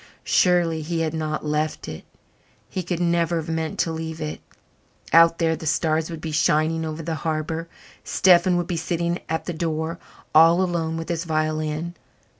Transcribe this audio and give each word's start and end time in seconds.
Surely 0.25 0.81
he 0.81 1.01
had 1.01 1.13
not 1.13 1.45
left 1.45 1.87
it 1.87 2.03
he 2.67 2.81
could 2.81 2.99
never 2.99 3.35
have 3.37 3.47
meant 3.49 3.77
to 3.77 3.91
leave 3.91 4.19
it. 4.19 4.41
Out 5.13 5.37
there 5.37 5.55
the 5.55 5.67
stars 5.67 6.09
would 6.09 6.21
be 6.21 6.31
shining 6.31 6.83
over 6.83 7.03
the 7.03 7.13
harbour. 7.21 7.69
Stephen 8.03 8.57
would 8.57 8.65
be 8.65 8.77
sitting 8.77 9.19
at 9.29 9.45
the 9.45 9.53
door, 9.53 9.99
all 10.33 10.59
alone, 10.63 10.97
with 10.97 11.07
his 11.09 11.23
violin. 11.23 11.93